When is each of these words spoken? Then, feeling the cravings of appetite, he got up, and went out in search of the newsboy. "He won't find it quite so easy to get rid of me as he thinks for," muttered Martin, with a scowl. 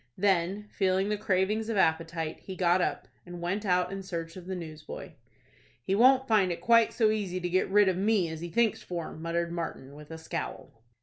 Then, 0.17 0.67
feeling 0.71 1.09
the 1.09 1.15
cravings 1.19 1.69
of 1.69 1.77
appetite, 1.77 2.39
he 2.39 2.55
got 2.55 2.81
up, 2.81 3.07
and 3.23 3.39
went 3.39 3.67
out 3.67 3.91
in 3.91 4.01
search 4.01 4.35
of 4.35 4.47
the 4.47 4.55
newsboy. 4.55 5.11
"He 5.83 5.93
won't 5.93 6.27
find 6.27 6.51
it 6.51 6.59
quite 6.59 6.91
so 6.91 7.11
easy 7.11 7.39
to 7.39 7.47
get 7.51 7.69
rid 7.69 7.87
of 7.87 7.97
me 7.97 8.27
as 8.27 8.41
he 8.41 8.49
thinks 8.49 8.81
for," 8.81 9.15
muttered 9.15 9.51
Martin, 9.51 9.93
with 9.93 10.09
a 10.09 10.17
scowl. 10.17 10.71